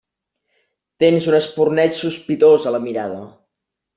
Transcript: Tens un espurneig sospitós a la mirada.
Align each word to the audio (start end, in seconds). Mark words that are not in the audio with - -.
Tens 1.03 1.27
un 1.33 1.37
espurneig 1.41 1.93
sospitós 1.99 2.67
a 2.71 2.75
la 2.79 2.83
mirada. 2.87 3.23